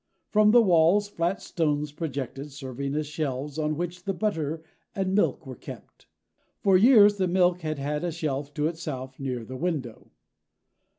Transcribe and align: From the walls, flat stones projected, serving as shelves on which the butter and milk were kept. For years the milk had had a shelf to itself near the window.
From 0.31 0.49
the 0.49 0.63
walls, 0.63 1.07
flat 1.07 1.43
stones 1.43 1.91
projected, 1.91 2.51
serving 2.51 2.95
as 2.95 3.05
shelves 3.05 3.59
on 3.59 3.77
which 3.77 4.03
the 4.05 4.15
butter 4.15 4.63
and 4.95 5.13
milk 5.13 5.45
were 5.45 5.55
kept. 5.55 6.07
For 6.63 6.75
years 6.75 7.17
the 7.17 7.27
milk 7.27 7.61
had 7.61 7.77
had 7.77 8.03
a 8.03 8.11
shelf 8.11 8.51
to 8.55 8.65
itself 8.65 9.19
near 9.19 9.45
the 9.45 9.57
window. 9.57 10.09